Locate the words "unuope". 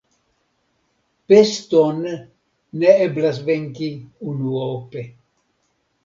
4.31-5.05